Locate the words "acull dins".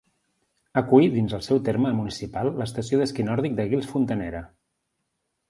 0.79-1.35